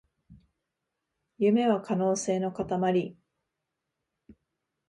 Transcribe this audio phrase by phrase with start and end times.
[1.37, 3.15] 夢は可能性のかたまり